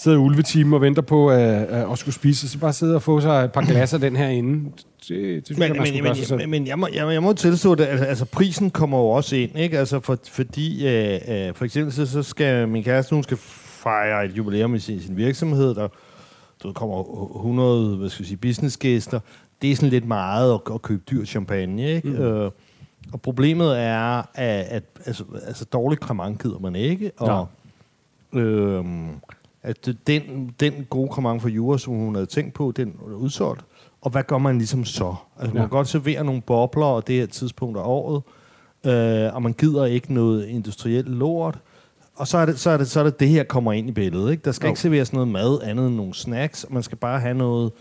[0.03, 2.95] sidde i ulvetimen og venter på øh, øh, at skulle spise, og så bare sidde
[2.95, 4.71] og få sig et par glas af den her inde.
[5.07, 6.39] Det, det Men, jeg, men, selv.
[6.39, 9.35] men, men jeg, må, jeg, jeg må tilstå det, altså, altså prisen kommer jo også
[9.35, 9.79] ind, ikke?
[9.79, 13.37] Altså for, fordi, øh, øh, for eksempel så, så skal min kæreste, hun skal
[13.83, 15.87] fejre et jubilæum i sin, sin virksomhed, der,
[16.63, 16.99] der kommer
[17.35, 19.19] 100, hvad skal jeg sige, businessgæster.
[19.61, 22.09] Det er sådan lidt meget at, at købe dyr champagne, ikke?
[22.09, 22.15] Mm.
[22.15, 22.51] Øh,
[23.13, 27.47] og problemet er, at, at altså, altså dårlig cremant gider man ikke, og
[28.33, 29.07] øhm,
[29.63, 33.65] at den, den gode cremant for Jura, som hun havde tænkt på, den er udsolgt.
[34.01, 35.15] Og hvad gør man ligesom så?
[35.39, 35.67] Altså, man Ja.
[35.67, 38.21] kan godt servere nogle bobler, og det her tidspunkt af året,
[38.85, 41.59] øh, og man gider ikke noget industrielt lort.
[42.19, 43.91] Og så er, det, så, er det, så er det det her kommer ind i
[43.91, 44.31] billedet.
[44.31, 44.41] Ikke?
[44.45, 44.71] Der skal Jo.
[44.71, 47.71] ikke serveres noget mad andet end nogle snacks, man skal bare have noget,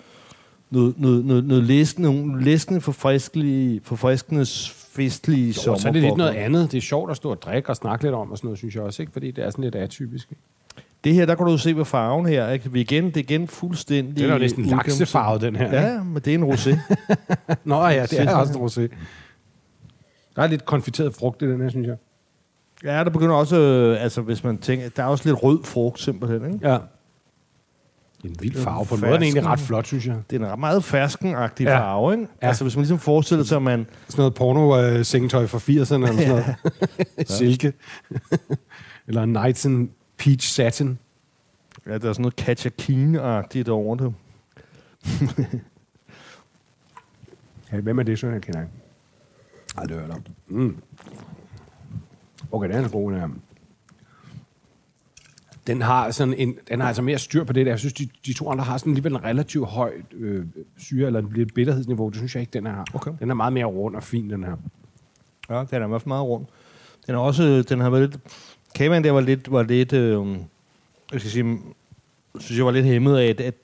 [0.70, 4.46] noget, noget, noget, noget læskende, nogle læskende, forfriskende, forfriskende,
[4.92, 6.72] festlige Jo, og så er det lidt noget andet.
[6.72, 8.74] Det er sjovt at stå og drikke og snakke lidt om, og sådan noget, synes
[8.74, 9.12] jeg også, ikke?
[9.12, 10.30] fordi det er sådan lidt atypisk.
[10.30, 10.42] Ikke?
[11.04, 12.50] Det her, der kan du se ved farven her.
[12.50, 12.72] Ikke?
[12.72, 14.16] Vi igen, det er igen fuldstændig...
[14.18, 15.64] Den er jo næsten laksefarvet, den her.
[15.64, 15.76] ikke?
[15.76, 16.76] Ja, men det er en rosé.
[17.64, 18.94] Nå ja, det er også en rosé.
[20.36, 21.96] Der er lidt konfiteret frugt i den her, synes jeg.
[22.84, 23.56] Ja, der begynder også...
[23.56, 24.88] Øh, altså, hvis man tænker...
[24.88, 26.52] Der er også lidt rød frugt, simpelthen.
[26.54, 26.68] Ikke?
[26.68, 26.78] Ja.
[28.24, 28.86] En vild farve.
[28.86, 30.16] På en måde er den egentlig ret flot, synes jeg.
[30.30, 31.78] Det er en ret meget ferskenagtig Ja.
[31.78, 32.26] farve, ikke?
[32.42, 32.46] Ja.
[32.48, 33.86] Altså, hvis man ligesom forestiller sig, at man...
[34.08, 36.56] Sådan noget porno-sengetøj fra 80'erne eller sådan noget.
[37.38, 37.72] Silke.
[39.08, 39.88] eller en Knights and
[40.18, 40.98] Peach Satin.
[41.86, 42.70] Ja, der er sådan noget Katja
[43.72, 44.14] over det.
[47.70, 48.64] Hey, hvem er det, så jeg kender?
[49.76, 50.22] Aldrig hørt om.
[50.48, 50.76] Mm.
[52.52, 53.28] Okay, den er god, den her.
[55.66, 57.72] Den har, sådan en, den har altså mere styr på det der.
[57.72, 61.20] Jeg synes, de, de to andre har sådan alligevel en relativt høj øh, syre, eller
[61.20, 62.08] en lidt bitterhedsniveau.
[62.08, 62.84] Det synes jeg ikke, den her har.
[62.94, 63.10] Okay.
[63.20, 64.56] Den er meget mere rund og fin, den her.
[65.50, 66.46] Ja, den er i hvert fald meget rund.
[67.06, 67.64] Den er også...
[67.68, 68.20] Den har været lidt...
[68.74, 69.52] Kagen der var lidt...
[69.52, 70.36] Var lidt øh,
[71.12, 71.58] jeg skal sige...
[72.38, 73.54] synes jeg var lidt hæmmet af, at, at,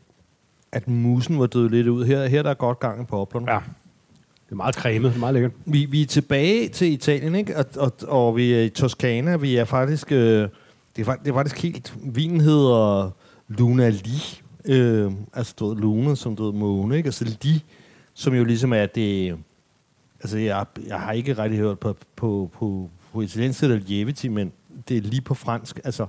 [0.73, 2.05] at musen var død lidt ud.
[2.05, 3.53] Her, her der er godt gang i poplerne.
[3.53, 3.59] Ja.
[4.47, 5.53] Det er meget cremet, det er meget lækkert.
[5.67, 7.57] Vi, vi er tilbage til Italien, ikke?
[7.57, 9.37] Og, og, og vi er i Toskana.
[9.37, 10.13] Vi er faktisk...
[10.13, 10.49] Øh,
[10.97, 11.95] det, er, det er faktisk helt...
[12.03, 13.11] Vinen hedder
[13.49, 14.41] Luna Li.
[14.65, 17.07] Øh, altså, du ved, Luna, som du ved, måne, ikke?
[17.07, 17.65] Altså, Li,
[18.15, 19.37] som jo ligesom er det...
[20.21, 24.53] Altså, jeg, jeg har ikke rigtig hørt på, på, på, på italiensk, eller Lieviti, men
[24.89, 25.81] det er lige på fransk.
[25.85, 26.07] Altså,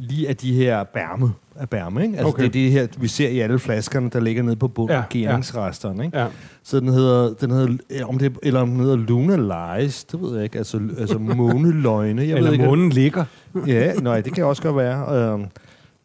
[0.00, 2.14] lige af de her bærme af bærme, ikke?
[2.18, 2.38] Altså, Okay.
[2.42, 5.02] det er det her, vi ser i alle flaskerne, der ligger nede på bunden Ja,
[5.10, 6.18] geringsresterne, ikke?
[6.18, 6.26] Ja.
[6.62, 10.34] Så den hedder, den hedder om det, eller om den hedder Luna Lies, det ved
[10.34, 10.58] jeg ikke.
[10.58, 12.22] Altså, altså måneløgne.
[12.22, 13.24] Jeg ved Eller ikke, månen ligger.
[13.66, 15.32] Ja, nej, det kan også godt være.
[15.32, 15.44] Øhm,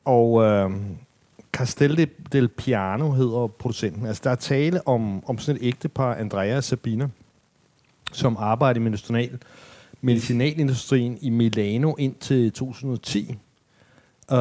[0.06, 0.82] og øhm,
[1.53, 4.06] Castel de- del Piano hedder producenten.
[4.06, 7.08] Altså, der er tale om, om sådan et ægtepar, Andrea og Sabina,
[8.12, 9.29] som arbejder i medicinal,
[10.01, 13.38] medicinalindustrien i Milano indtil 2010.
[14.31, 14.38] øh,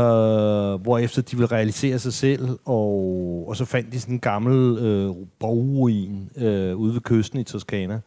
[0.82, 4.78] hvor efter de ville realisere sig selv, og, og så fandt de sådan en gammel
[4.78, 8.00] øh, borgruin øh, ude ved kysten i Toskana,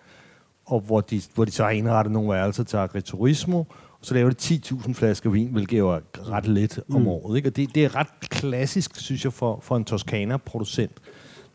[0.65, 3.63] og hvor de, hvor de så har indrettet nogle værelser til agriturismo,
[4.01, 5.99] så laver de 10.000 flasker vin, hvilket jo er
[6.31, 7.07] ret let om Mm.
[7.07, 7.37] året.
[7.37, 7.49] Ikke?
[7.49, 10.91] Og det, det er ret klassisk, synes jeg, for, for en Toskana-producent.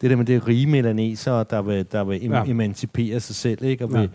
[0.01, 2.45] Det der med det rige melanesere, der vil, der vil em- Ja.
[2.47, 3.85] emancipere sig selv, ikke?
[3.85, 4.07] og Ja.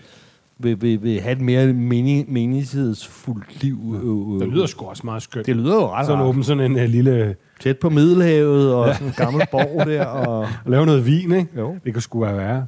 [0.60, 3.78] Vil, vil, vil, have et mere meni- menighedsfuldt liv.
[4.04, 5.46] Øh, Det lyder sgu også meget skønt.
[5.46, 7.36] det lyder jo ret sådan åben sådan en uh, lille...
[7.60, 10.06] Tæt på Middelhavet, og sådan en gammel borg der.
[10.28, 11.50] Og, At lave noget vin, ikke?
[11.58, 11.76] jo.
[11.86, 12.66] Det kan sgu være værre.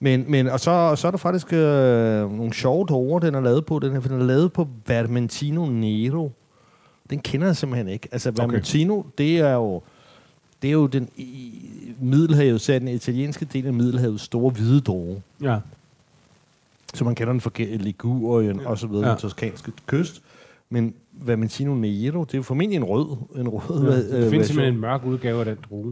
[0.00, 1.58] Men, men og så, så er der faktisk øh,
[2.36, 3.78] nogle sjove druer, den er lavet på.
[3.78, 6.32] Den er, den er lavet på Vermentino Nero.
[7.10, 8.08] Den kender jeg simpelthen ikke.
[8.12, 9.82] Altså, Vermentino, det er jo...
[10.62, 11.52] Det er jo den i
[12.00, 15.22] Middelhavet, så den italienske del af Middelhavets store hvide droge.
[15.42, 15.56] Ja.
[16.96, 18.68] Så man kender den fra Ligurien ja.
[18.68, 19.10] og så videre, Ja.
[19.10, 20.22] den toskanske kyst.
[20.70, 23.16] Men Vermentino Nero, det er jo formentlig en rød.
[23.40, 23.88] En rød ja.
[23.88, 24.44] øh, Det findes version.
[24.44, 25.84] simpelthen en mørk udgave af den drue.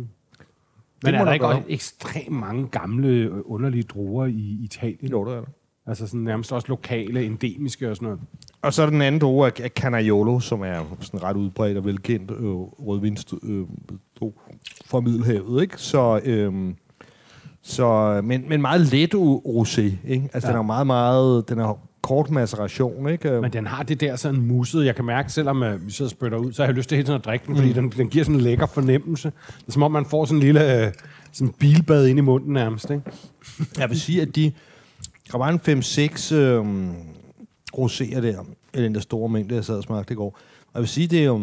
[1.02, 5.10] Men er der der ikke også ekstremt mange gamle, øh, underlige druer i Italien?
[5.10, 5.44] Jo, det er der.
[5.86, 8.20] Altså sådan nærmest også lokale, endemiske og sådan noget.
[8.62, 11.84] Og så er der den anden droge af, Canaiolo, som er sådan ret udbredt og
[11.84, 12.46] velkendt øh,
[12.86, 13.64] rødvinst øh,
[14.84, 15.74] fra Middelhavet, ikke?
[15.76, 16.74] Så, øh,
[17.66, 19.14] så men, men meget let
[19.46, 20.29] rosé, ikke?
[20.35, 20.53] Altså, Ja.
[20.53, 23.40] den er meget, meget, den er kort maceration, ikke?
[23.40, 24.85] Men den har det der sådan musset.
[24.87, 26.96] Jeg kan mærke, selvom uh, vi sidder og spytter ud, så har jeg lyst til
[26.96, 29.33] hele tiden at drikke den, fordi den, den giver sådan en lækker fornemmelse.
[29.59, 30.92] Det er som om, man får sådan en lille uh,
[31.33, 32.90] sådan bilbad ind i munden nærmest.
[32.90, 33.03] Ikke?
[33.79, 34.53] Jeg vil sige, at de,
[35.33, 35.61] der var en
[36.31, 36.64] 5-6 øh,
[37.77, 40.38] roséer der, i den der store mængde, jeg sad og smagte i går.
[40.66, 41.40] Og jeg vil sige, det er jo,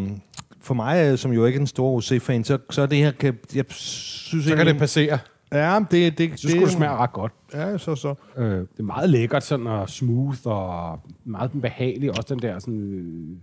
[0.61, 3.11] for mig, øh, som jo ikke er en stor rosé-fan, så, så er det her,
[3.11, 5.19] kan, jeg synes Så kan det passere.
[5.53, 7.33] Ja, det, det, Så skulle det smage ret godt.
[7.53, 8.15] Ja, så så.
[8.37, 12.09] Øh, det er meget lækkert sådan, og smooth og meget behagelig.
[12.09, 13.37] Også den der sådan, øh,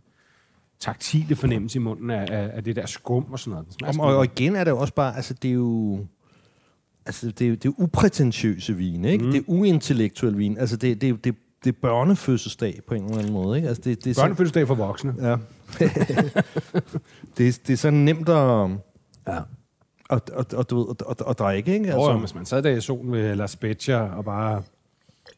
[0.80, 3.94] taktile fornemmelse i munden af, af, det der skum og sådan noget.
[3.94, 6.00] Smager Og, og, igen er det jo også bare, altså det er jo...
[7.06, 9.24] Altså, det er det er uprætentiøse vin, ikke?
[9.24, 9.30] Mm.
[9.30, 10.58] Det er uintellektuel vin.
[10.58, 13.68] Altså, det, det, det, det er børnefødselsdag på en eller anden måde, ikke?
[13.68, 15.14] Altså, det, det er sådan, Børnefødselsdag for voksne.
[15.20, 15.36] ja.
[17.38, 18.70] det, det er sådan nemt at,
[19.28, 19.38] Ja.
[20.10, 21.92] At, at, at, du ved, at, at, at drikke, ikke?
[21.92, 24.62] Altså, hvis man sad der i solen ved La Spezia og bare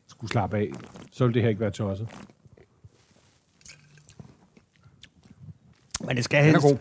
[0.08, 0.70] skulle slappe af,
[1.12, 2.08] så ville det her ikke være tosset.
[6.06, 6.76] men det skal Den helst, god.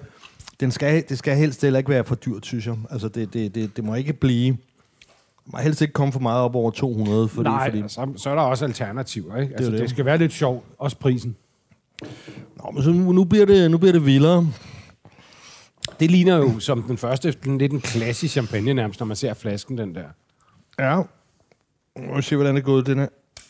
[0.59, 2.75] Den skal, det skal helst heller ikke være for dyrt, synes jeg.
[2.91, 4.57] Altså, det, det, det, det må ikke blive...
[5.45, 8.35] Må helst ikke komme for meget op over 200, fordi, Nej, fordi så, så er
[8.35, 9.37] der også alternativer.
[9.37, 9.53] Ikke?
[9.53, 9.81] Altså, det, det.
[9.81, 10.65] det skal være lidt sjovt.
[10.77, 11.35] Også prisen.
[12.55, 14.47] Nå, men så nu, nu, bliver det, nu bliver det vildere.
[15.99, 19.33] Det ligner jo som den første, den, lidt en klassisk champagne nærmest, når man ser
[19.33, 20.03] flasken den der.
[20.79, 20.95] Ja.
[21.97, 23.07] Nu må se, hvordan det er gået, den her.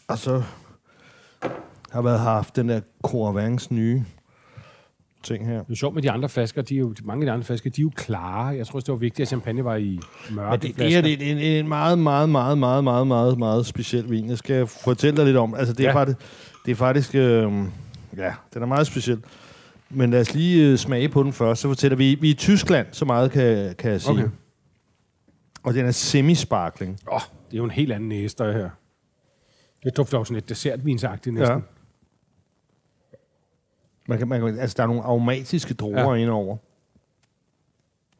[0.07, 0.43] Og så
[1.91, 4.03] har været haft den der Coravans nye
[5.23, 5.63] ting her.
[5.63, 7.69] Det er sjovt med de andre flasker, de er jo, mange af de andre flasker,
[7.69, 8.45] de er jo klare.
[8.45, 9.99] Jeg tror også, det var vigtigt, at champagne var i
[10.31, 11.01] mørke Men det, det flasker.
[11.01, 14.29] det er en, en meget, meget, meget, meget, meget, meget, meget speciel vin.
[14.29, 15.55] Jeg skal fortælle dig lidt om.
[15.55, 15.95] Altså, det er Ja.
[15.95, 16.17] faktisk,
[16.65, 17.51] det er faktisk øh,
[18.17, 19.19] ja, den er meget speciel.
[19.89, 22.15] Men lad os lige øh, smage på den først, så fortæller vi.
[22.21, 24.11] Vi er i Tyskland, så meget kan, kan jeg sige.
[24.11, 24.29] Okay.
[25.63, 26.99] Og den er semi-sparkling.
[27.07, 28.69] Åh, oh, det er jo en helt anden næse, der er her.
[29.83, 31.57] Det dufter jo sådan lidt dessertvinsagtigt næsten.
[31.57, 31.63] Ja.
[34.07, 36.21] Man kan, man kan, altså, der er nogle aromatiske druer Ja.
[36.21, 36.57] indover.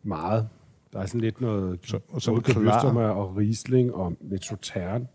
[0.03, 0.49] Meget.
[0.93, 2.31] Der er sådan lidt noget Så- og så.
[2.31, 5.07] Gewürztraminer og Riesling og lidt Sautern.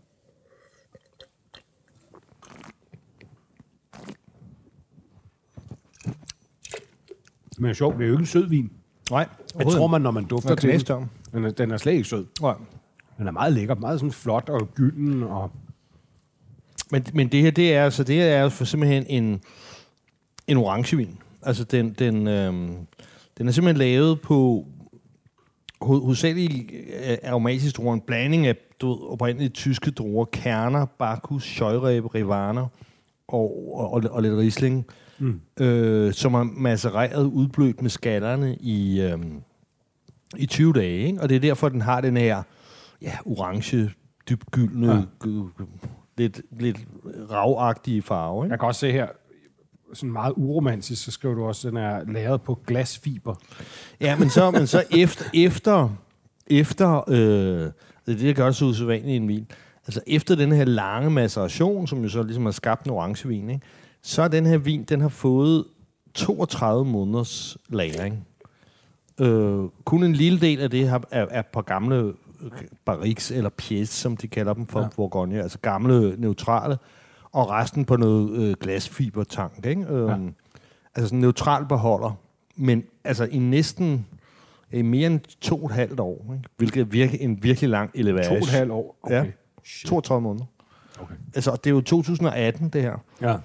[7.57, 8.71] Men er sjovt, det er jo ikke en sød vin.
[9.11, 9.27] Nej,
[9.59, 10.69] Jeg tror man, når man dufter til den.
[10.69, 11.03] knæster.
[11.31, 12.25] Den er, den er slet ikke sød.
[12.41, 12.53] Nej.
[13.17, 15.23] Den er meget lækker, meget sådan flot og gylden.
[15.23, 15.51] Og,
[16.91, 19.41] Men, men det her, det er altså, det er jo for simpelthen en,
[20.47, 21.17] en orangevin.
[21.41, 22.75] Altså, den, den, øhm,
[23.37, 24.65] den er simpelthen lavet på
[25.83, 26.71] ho- hovedsageligt
[27.09, 32.61] øh, aromatisk druer, en blanding af du ved, oprindeligt tyske druer, kerner, Bacchus, Scheurebe, Rivana
[33.35, 34.85] og, og, og, lidt Riesling,
[35.19, 35.41] mm.
[35.59, 39.41] øh, som er macereret udblødt med skallerne i, øhm,
[40.37, 41.07] i 20 dage.
[41.07, 41.21] Ikke?
[41.21, 42.43] Og det er derfor, den har den her
[43.01, 43.91] ja, orange,
[44.29, 45.31] dybgyldne, Ja.
[46.17, 46.77] lidt, lidt
[47.31, 48.45] ravagtige farve.
[48.45, 48.51] Ikke?
[48.51, 49.07] jeg kan også se her,
[49.93, 53.35] sådan meget uromantisk, så skriver du også, at den er lavet på glasfiber.
[54.01, 55.89] Ja, men så, men så efter, efter,
[56.47, 57.73] efter øh, det
[58.05, 59.47] det, der gør det så usædvanligt i en vin.
[59.87, 63.65] Altså efter den her lange maceration, som jo så ligesom har skabt en orangevin, ikke?
[64.01, 65.63] så er den her vin, den har fået
[66.13, 68.27] 32 måneders lagring.
[69.21, 72.13] Øh, kun en lille del af det har, er, er på gamle
[72.85, 74.87] barriques, eller pièces, som de kalder dem for Ja.
[74.95, 76.77] Bourgogne, altså gamle neutrale,
[77.31, 79.65] og resten på noget øh, glasfibertank.
[79.65, 79.81] Ikke?
[79.89, 80.13] Øh, Ja.
[80.95, 82.11] altså sådan en neutral beholder,
[82.55, 84.05] men altså i næsten
[84.73, 86.49] i mere end to og et halvt år, ikke?
[86.57, 88.27] hvilket er virkelig, en virkelig lang elevage.
[88.27, 88.97] To og et halvt år?
[89.03, 89.15] Okay.
[89.25, 89.31] Ja.
[89.85, 90.45] 32 måneder.
[90.99, 91.13] Okay.
[91.35, 93.03] Altså, det er jo 2018, det her.
[93.21, 93.35] Ja.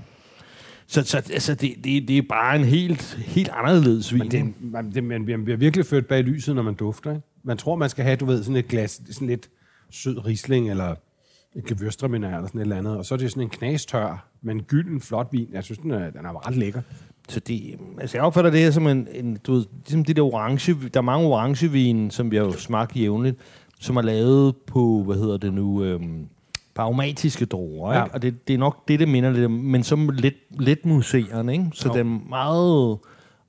[0.87, 4.18] Så, så altså, det, det, det er bare en helt, helt anderledes vin.
[4.18, 7.11] Men det, man, det, man, bliver- man bliver virkelig ført bag lyset, når man dufter.
[7.11, 7.22] Ikke?
[7.44, 9.50] Man tror, man skal have, du ved, sådan et glas, sådan lidt
[9.90, 10.94] sød risling, eller
[11.56, 12.96] et gewürztraminer, eller sådan et eller andet.
[12.96, 15.48] Og så er det sådan en knastør, men gylden, flot vin.
[15.52, 16.83] Jeg synes, den er, den er ret lækker.
[17.28, 20.22] Så det, altså jeg opfatter det her som en, en du ved, ligesom det der
[20.22, 23.37] orange, der er mange orangevin, som vi har jo smagt jævnligt,
[23.81, 26.27] som er lavet på, hvad hedder det nu, øhm,
[26.77, 28.05] aromatiske druer, Ja.
[28.05, 28.14] ikke?
[28.14, 31.53] Og det, det er nok det, det minder lidt om, men som lidt, lidt museerne,
[31.53, 31.66] ikke?
[31.73, 31.95] Så Jo.
[31.95, 32.99] den er meget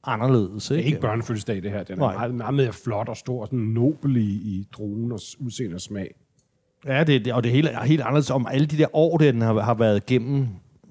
[0.04, 0.88] anderledes, Det er ikke?
[0.88, 1.84] ikke børnefødselsdag, det her.
[1.84, 2.14] Den er Nej.
[2.18, 4.68] meget, meget mere flot og stor, og sådan nobel i, i
[5.12, 6.16] og s- udseende og smag.
[6.86, 9.32] Ja, det, det, og det hele er helt anderledes om alle de der år, der
[9.32, 10.48] den har, har været gennem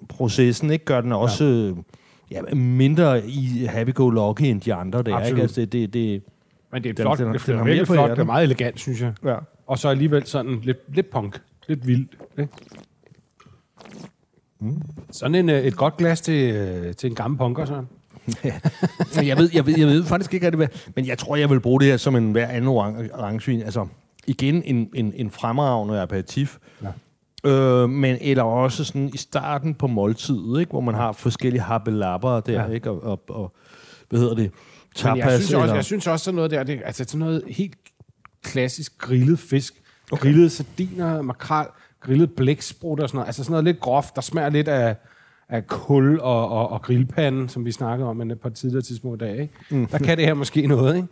[0.09, 0.85] processen, ikke?
[0.85, 1.75] Gør den også
[2.31, 2.41] ja.
[2.51, 5.31] Ja, mindre i happy-go-lucky end de andre der, Absolut.
[5.31, 5.43] ikke?
[5.43, 6.23] Altså, det, det, det,
[6.73, 8.17] Men det er Den- flot, den- den, det, det er virkelig flot, hjertet.
[8.17, 9.13] det er meget elegant, synes jeg.
[9.25, 9.37] ja.
[9.67, 12.17] Og så alligevel sådan lidt, lidt punk, lidt vildt.
[12.39, 12.53] Ikke?
[14.61, 14.83] Mm.
[15.11, 17.85] Sådan en, øh, et godt glas til, øh, til en gammel punker, så.
[19.17, 20.69] Men jeg ved, jeg, ved, jeg ved faktisk ikke hvad...
[20.97, 23.63] Men jeg tror, jeg vil bruge det her som en hver anden orange, orangevin.
[23.63, 23.87] Altså,
[24.27, 26.59] igen, en, en, en fremragende aperitif.
[26.83, 27.51] Ja.
[27.51, 30.71] Øh, men eller også sådan i starten på måltidet, ikke?
[30.71, 32.67] hvor man har forskellige happelapper der, ja.
[32.69, 32.91] ikke?
[32.91, 33.53] Og, og, og,
[34.09, 34.51] hvad hedder det?
[35.05, 37.19] Men jeg Tapas, synes, også, jeg synes også sådan noget der, det, er- altså sådan
[37.19, 37.75] noget helt
[38.43, 39.75] klassisk grillet fisk.
[40.13, 40.23] Okay.
[40.23, 41.67] Grillede sardiner, makrel,
[42.01, 43.27] grillet blæksprut og sådan noget.
[43.27, 44.97] Altså sådan noget lidt groft, der smager lidt af,
[45.49, 49.25] af kul og, og, og grillpanden, som vi snakkede om et par tidligere tidspunkt i
[49.25, 49.41] dag.
[49.41, 49.55] Ikke?
[49.71, 49.87] Mm.
[49.87, 51.09] Der kan det her måske noget, ikke?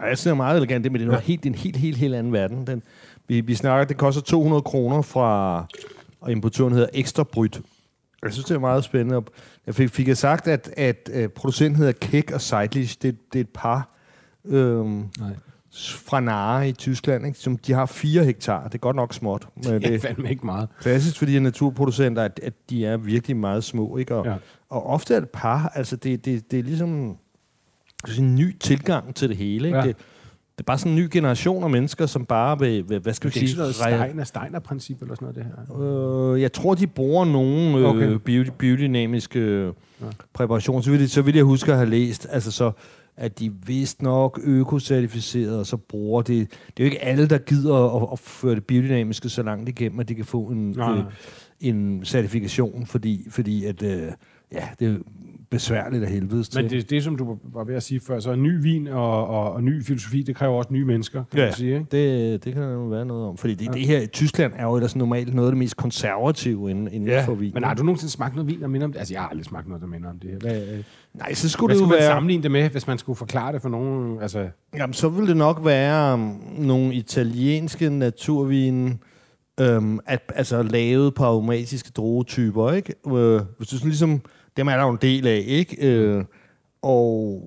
[0.00, 2.14] Ja, jeg synes, meget elegant, det, men det er, noget helt, en helt, helt, helt
[2.14, 2.66] anden verden.
[2.66, 2.82] Den,
[3.28, 5.64] vi, vi snakker, det koster 200 kroner fra,
[6.20, 7.60] og importøren hedder Ekstra Bryt.
[8.22, 9.22] Jeg synes, det er meget spændende.
[9.66, 12.96] Jeg fik, fik jeg sagt, at, at, at producenten hedder Kek og Seidlich.
[13.02, 13.88] Det, det er et par
[14.44, 14.86] øhm,
[15.18, 15.30] Nej.
[15.94, 17.38] fra Nare i Tyskland, ikke?
[17.38, 18.64] som de har 4 hektar.
[18.64, 19.46] Det er godt nok småt.
[19.56, 20.68] Men Det det er er fandme ikke meget.
[20.80, 23.96] klassisk for de her naturproducenter, at, at de er virkelig meget små.
[23.96, 24.14] Ikke?
[24.14, 24.34] Og, Ja.
[24.68, 25.72] og ofte er det par.
[25.74, 27.16] Altså, det, det, det er ligesom
[28.06, 29.66] sådan en ny tilgang til det hele.
[29.68, 29.78] Ikke?
[29.78, 29.86] Ja.
[29.86, 29.96] Det,
[30.60, 33.30] det er bare sådan en ny generation af mennesker, som bare vil, vil hvad skal
[33.30, 36.32] Det vi er ikke sige, sådan noget Steiner, Steiner-princip eller sådan noget, det her.
[36.32, 38.18] Øh, jeg tror, de bruger nogle øh, Okay.
[38.24, 39.72] beauty, biodynamiske øh,
[40.32, 40.80] præparationer.
[40.80, 42.72] Så vil, det, så vil jeg huske at have læst, altså så,
[43.16, 46.50] at de vist nok økocertificeret, og så bruger det.
[46.50, 50.00] Det er jo ikke alle, der gider at, at føre det biodynamiske så langt igennem,
[50.00, 50.96] at de kan få en, Nej.
[50.98, 51.04] øh,
[51.60, 54.12] en certifikation, fordi, fordi at, øh,
[54.52, 54.96] ja, det er
[55.50, 56.62] besværligt af helvedes til.
[56.62, 59.26] Men det, det, som du var ved at sige før, så en ny vin og,
[59.28, 61.74] og, og ny filosofi, det kræver også nye mennesker, kan Ja, man sige.
[61.74, 61.86] Ikke?
[62.32, 63.36] det, det kan der jo være noget om.
[63.36, 63.70] Fordi det, ja.
[63.72, 67.08] det her i Tyskland er jo ellers normalt noget af det mest konservative inden, inden
[67.08, 67.50] Ja, for vin.
[67.54, 68.98] men har du nogensinde smagt noget vin, der minder om det?
[68.98, 70.38] Altså, jeg har aldrig smagt noget, der minder om det her.
[70.38, 70.84] Hvad, øh,
[71.14, 72.06] Nej, så skulle hvad det jo være...
[72.06, 74.22] sammenligne det med, hvis man skulle forklare det for nogen?
[74.22, 78.98] Altså, Jamen, så vil det nok være um, nogle italienske naturvine,
[79.60, 82.94] øhm, at, altså lavet på aromatiske druetyper, ikke?
[83.08, 84.20] Øh, hvis du sådan ligesom,
[84.56, 85.88] dem er der jo en del af, ikke?
[85.88, 86.24] Øh,
[86.82, 87.42] og,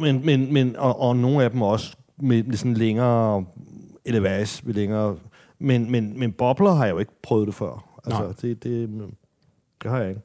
[0.00, 3.46] men, men, men, og, og nogle af dem også med, med sådan længere
[4.04, 5.18] elevage, med længere,
[5.58, 8.00] men, men, men bobler har jeg jo ikke prøvet det før.
[8.04, 8.32] Altså, Nej.
[8.40, 8.88] det, det,
[9.82, 10.20] det har jeg ikke.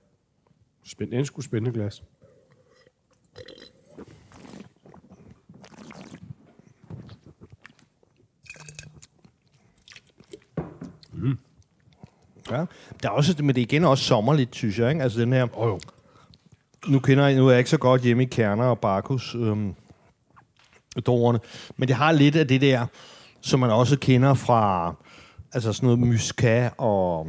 [0.83, 2.03] spændende, en sgu spændende glas.
[12.51, 12.65] Ja.
[13.03, 15.03] Der er også, men det er igen også sommerligt, synes jeg, ikke?
[15.03, 15.79] Altså den her, oh, jo.
[16.87, 19.73] nu kender jeg, nu er jeg ikke så godt hjemme i Kerner og Barkus øhm,
[21.05, 21.39] druerne,
[21.77, 22.85] men det har lidt af det der,
[23.41, 24.95] som man også kender fra
[25.53, 27.27] altså sådan noget muscat og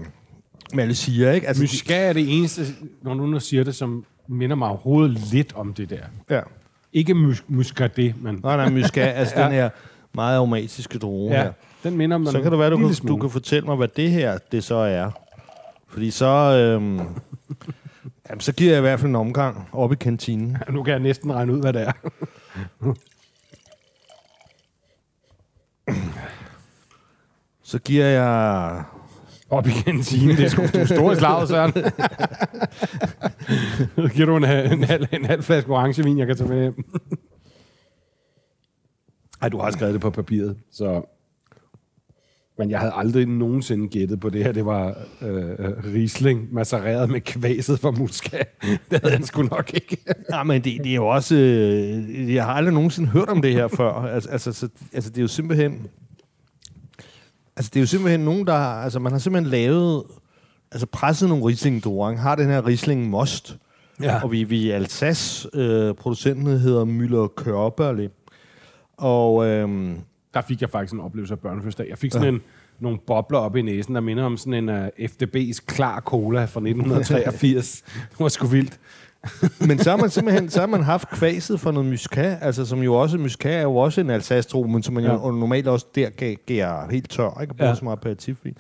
[0.75, 1.49] Malesier, ikke?
[1.49, 2.67] Altså, Muscat er det eneste,
[3.03, 5.97] når nu siger det, som minder mig overhovedet lidt om det der.
[6.29, 6.41] de, ja.
[6.93, 9.45] Ikke mus- muscadet, men Nej, nej, muscat, altså Ja.
[9.45, 9.71] den her
[10.15, 11.53] meget aromatiske drue ja, her.
[11.83, 13.15] den minder mig Så en kan det være, du kan, smule.
[13.15, 15.11] du kan fortælle mig, hvad det her det så er.
[15.89, 16.99] Fordi så, øhm,
[18.29, 20.59] jamen, så giver jeg i hvert fald en omgang op i kantinen.
[20.71, 21.93] Nu kan jeg næsten regne ud, hvad det er.
[27.65, 28.85] Så giver jeg
[29.53, 30.37] Op i kantinen.
[30.37, 31.73] Det er sgu du stor i slaget, Søren.
[33.97, 36.85] Nu giver du en, en, halv, en halv flaske orangevin, jeg kan tage med hjem.
[39.43, 41.03] Ej, du har skrevet det på papiret, så...
[42.59, 44.53] Men jeg havde aldrig nogensinde gættet på det her.
[44.53, 44.89] Det var
[45.23, 45.59] øh,
[45.95, 48.63] Riesling massereret med kvæset fra muskat.
[48.91, 49.97] Det havde han sgu nok ikke.
[50.33, 51.35] Ja, men det, det er jo også...
[51.37, 53.93] Øh, jeg har aldrig nogensinde hørt om det her før.
[53.93, 55.87] Altså, altså, så, altså det er jo simpelthen...
[57.57, 58.55] Altså, det er jo simpelthen nogen, der...
[58.55, 60.05] Altså, man har simpelthen lavet...
[60.73, 62.21] Altså, presset nogle Riesling Dorang.
[62.21, 63.59] Har den her Riesling Most,
[64.03, 64.23] Ja.
[64.23, 65.49] Og vi, vi er Alsace.
[65.55, 68.11] Øh, producenten hedder Müller Kørbørle.
[68.97, 69.97] Og øhm,
[70.35, 71.87] Der fik jeg faktisk en oplevelse af børnefødselsdag.
[71.89, 72.35] Jeg fik sådan ja.
[72.35, 72.41] en,
[72.81, 76.61] nogle bobler op i næsen, der minder om sådan en uh, FDB's klar cola fra
[76.61, 77.83] 1983.
[78.11, 78.81] det var sgu vildt.
[79.69, 82.83] Men så har man simpelthen så har man haft kvaset for noget muscat, altså som
[82.83, 85.13] jo også, muscat er jo også en alsace men som man Ja.
[85.13, 86.11] jo normalt også der
[86.47, 87.53] gav helt tør, ikke?
[87.53, 87.75] Og bruger Ja.
[87.75, 88.55] så meget aperitifvin.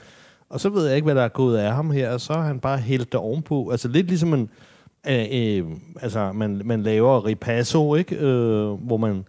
[0.50, 2.42] Og så ved jeg ikke, hvad der er gået af ham her, og så har
[2.42, 3.70] han bare hældt det ovenpå.
[3.70, 4.48] Altså lidt ligesom man,
[5.08, 5.64] øh, øh,
[6.02, 8.16] altså man, man laver ripasso, ikke?
[8.16, 9.24] Øh, hvor man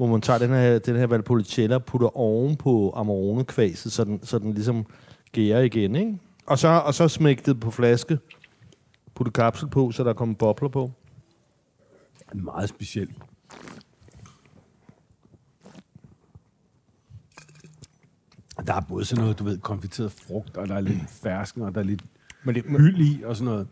[0.00, 4.22] hvor man tager den her, den her Valpolicella og putter oven på Amarone-kvaset, så den,
[4.22, 4.86] så den ligesom
[5.32, 6.18] gærer igen, ikke?
[6.46, 8.18] Og så, og så smægtet på flaske,
[9.14, 10.92] putte kapsel på, så der kommer bobler på.
[12.34, 13.10] Meget specielt.
[18.66, 21.74] Der er både sådan noget, du ved, konfiteret frugt, og der er lidt fersken, og
[21.74, 22.04] der er lidt
[22.44, 23.68] Men det, hyld i, og sådan noget.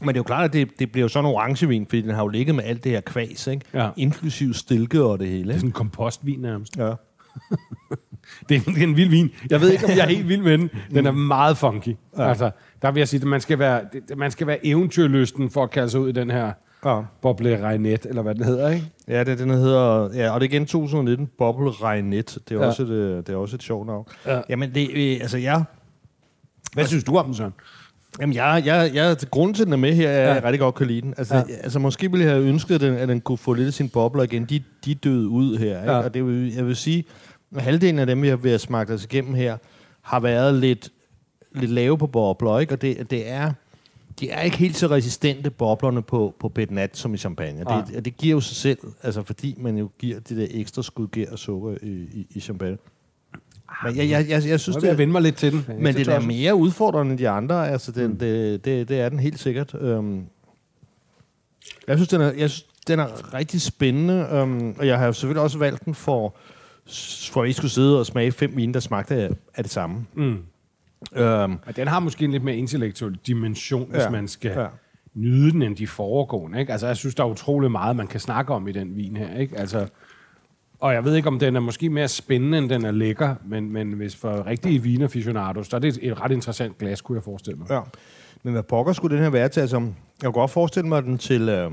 [0.00, 2.10] Men det er jo klart, at det, det bliver jo sådan en orangevin, fordi den
[2.10, 3.64] har jo ligget med alt det her kvæs, ikke?
[3.74, 3.90] Ja.
[3.96, 5.60] Inklusiv stilke og det hele, Det er ikke?
[5.60, 6.76] sådan en kompostvin nærmest.
[6.76, 6.92] Ja.
[8.48, 9.30] Det er, det er en vild vin.
[9.50, 10.70] Jeg ved ikke, om jeg er helt vild med den.
[10.94, 11.96] Den er meget funky.
[12.18, 12.28] Ja.
[12.28, 12.50] Altså,
[12.82, 13.82] der vil jeg sige, at man skal være,
[14.16, 16.52] man skal være eventyrlysten for at kalde sig ud i den her
[16.84, 17.00] Ja.
[17.22, 18.86] boble regnet, eller hvad den hedder, ikke?
[19.08, 20.10] Ja, det, den hedder...
[20.14, 22.38] Ja, og det er igen 2019, Bobble Regnet.
[22.48, 22.62] Det er, Ja.
[22.62, 22.68] ja.
[22.68, 24.06] også et, øh, det er også et sjovt navn.
[24.26, 24.40] Ja.
[24.48, 25.64] Jamen, det, øh, altså, jeg...
[26.72, 27.52] Hvad synes du om den, Søren?
[28.20, 30.34] Jamen, jeg, jeg, jeg, grunden til, den er med her, er, at Ja.
[30.34, 31.14] jeg rigtig godt kan lide den.
[31.18, 31.42] Altså, Ja.
[31.48, 31.54] ja.
[31.54, 33.88] altså måske ville jeg have ønsket, at den, at den kunne få lidt af sine
[33.88, 34.44] bobler igen.
[34.44, 35.80] De, de døde ud her.
[35.80, 35.92] Ikke?
[35.92, 35.98] Ja.
[35.98, 37.04] Og det vil, jeg vil sige,
[37.56, 39.56] at halvdelen af dem, vi har, vi har smagt os igennem her,
[40.02, 40.88] har været lidt,
[41.52, 42.58] lidt lave på bobler.
[42.58, 42.72] Ikke?
[42.72, 43.52] Og det, det er...
[44.20, 47.62] De er ikke helt så resistente, boblerne på, på Petnat, som i champagne.
[47.64, 47.82] Nej.
[47.86, 50.82] Det, og det giver jo sig selv, altså fordi man jo giver det der ekstra
[50.82, 52.76] skud gær og sukker i, i, i champagne.
[53.84, 55.64] Men jeg, jeg, jeg, jeg synes, jeg det, vende mig lidt til den.
[55.82, 57.68] men det er mere udfordrende end de andre.
[57.68, 58.18] Altså, den, mm.
[58.18, 59.74] det, det, det er den helt sikkert.
[59.74, 60.24] Um,
[61.86, 64.42] jeg synes, den er, jeg synes, den er rigtig spændende.
[64.42, 66.34] Um, og jeg har jo selvfølgelig også valgt den for,
[67.32, 70.06] for at I skulle sidde og smage fem vine, der smagte af, af det samme.
[70.14, 70.22] Mm.
[71.20, 74.10] Um, Og den har måske en lidt mere intellektuel dimension, hvis Ja.
[74.10, 74.66] man skal Ja.
[75.14, 76.60] nyde den, end de foregående.
[76.60, 76.72] Ikke?
[76.72, 79.38] Altså, jeg synes, der er utrolig meget, man kan snakke om i den vin her.
[79.38, 79.58] Ikke?
[79.58, 79.86] Altså,
[80.80, 83.72] og jeg ved ikke, om den er måske mere spændende, end den er lækker, men,
[83.72, 87.58] men hvis for rigtige vinaficionados, så er det et ret interessant glas, kunne jeg forestille
[87.58, 87.70] mig.
[87.70, 87.80] ja.
[88.42, 89.60] Men hvad pokker skulle den her være til?
[89.60, 89.92] Altså, jeg
[90.24, 91.70] kunne godt forestille mig den til, øh,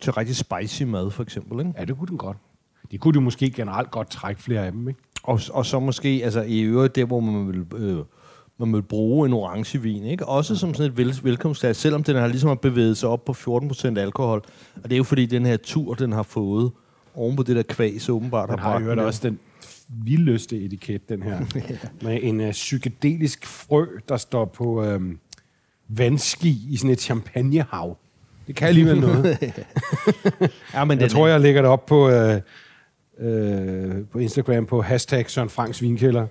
[0.00, 1.58] til rigtig spicy mad, for eksempel.
[1.60, 1.72] Ikke?
[1.78, 2.36] Ja, det kunne den godt.
[2.90, 5.00] De kunne de måske generelt godt trække flere af dem, ikke?
[5.22, 7.98] Og, og så måske altså, i øvrigt der, hvor man vil, øh,
[8.58, 10.04] man vil bruge en orange vin.
[10.04, 10.26] Ikke?
[10.26, 13.32] Også som sådan et vel, velkomstglas, selvom den har ligesom har bevæget sig op på
[13.32, 14.42] 14% alkohol.
[14.76, 16.72] Og det er jo fordi, den her tur, den har fået
[17.14, 19.38] oven på det der kvæs, åbenbart Den har bragt jo den også den
[19.88, 21.40] vildeste etiket, den her.
[22.04, 25.18] Med en uh, psykedelisk frø, der står på øhm,
[25.88, 27.96] vandski i sådan et champagnehav.
[28.46, 29.38] Det kan alligevel noget.
[30.74, 32.40] Ja, men Jeg tror, jeg lægger det op på, øh,
[33.18, 36.26] øh, på Instagram på hashtag Søren Franks Vinkælder.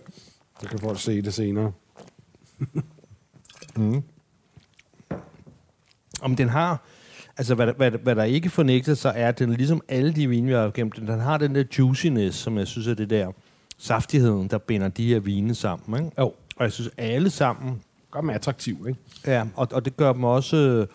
[0.62, 1.72] Så kan folk se det senere.
[6.22, 6.84] om den har...
[7.38, 10.48] Altså, hvad, hvad, hvad der ikke fornægter sig, er, at den ligesom alle de vine,
[10.48, 13.28] vi har gennem den, den har den der juiciness, som jeg synes er det der
[13.78, 16.06] saftigheden, der binder de her vine sammen.
[16.06, 16.15] Ikke?
[16.22, 16.34] Jo.
[16.56, 19.00] Og jeg synes, alle sammen Gør dem attraktiv, ikke?
[19.28, 20.88] Ja, og, og det gør dem også øh,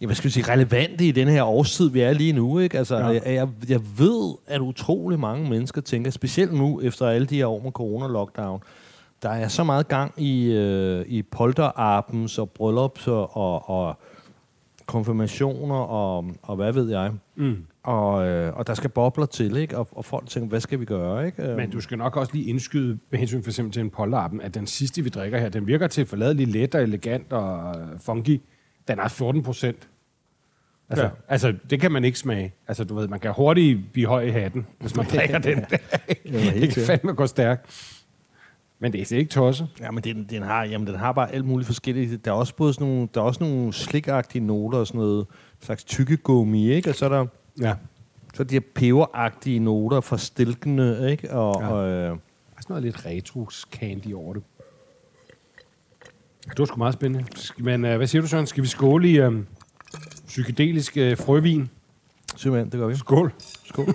[0.00, 2.58] ja, hvad skal vi sige, relevante i den her årstid, vi er lige nu.
[2.58, 2.78] Ikke?
[2.78, 3.06] Altså, Ja.
[3.06, 7.46] jeg, jeg, jeg ved, at utrolig mange mennesker tænker, specielt nu, efter alle de her
[7.46, 8.60] år med corona-lockdown,
[9.22, 13.98] der er så meget gang i, øh, i polterabens og bryllups og, og, og
[14.88, 17.12] konfirmationer og, og hvad ved jeg.
[17.36, 17.56] Mm.
[17.82, 19.78] Og, øh, og der skal bobler til, ikke?
[19.78, 21.26] Og, og folk tænker, hvad skal vi gøre?
[21.26, 21.42] Ikke?
[21.42, 24.40] Øhm, Men du skal nok også lige indskyde, med hensyn for eksempel til en polterappen,
[24.40, 27.86] at den sidste, vi drikker her, den virker til forladelig let og elegant og øh,
[28.00, 28.40] funky.
[28.88, 29.88] Den er 14 procent.
[30.90, 31.10] Altså, ja.
[31.10, 31.14] Ja.
[31.28, 32.54] altså, det kan man ikke smage.
[32.68, 35.64] Altså, du ved, man kan hurtigt blive høj i hatten, hvis man drikker den.
[36.24, 37.94] helt det kan fandme gå stærkt.
[38.80, 39.68] Men det er ikke tosset.
[39.80, 42.24] Ja, men den, den, har, jamen, den har bare alt muligt forskelligt.
[42.24, 45.26] Der er også både sådan nogle, der er også nogle slikagtige noter og sådan noget
[45.60, 46.90] slags tykkegummi, ikke?
[46.90, 47.26] Og så er der
[47.60, 47.74] Ja.
[48.34, 51.30] så er de her peberagtige noter fra stilkene, ikke?
[51.34, 51.68] Og, Ja.
[51.68, 52.16] og, øh, Der er
[52.62, 54.42] sådan noget lidt retro candy over det.
[56.50, 57.26] Det var sgu meget spændende.
[57.58, 58.46] Men uh, hvad siger du, Søren?
[58.46, 59.46] Skal vi skåle i um,
[60.26, 61.70] psykedelisk uh, frøvin?
[62.36, 62.96] simpelthen, det gør vi.
[62.96, 63.32] Skål.
[63.64, 63.94] Skål.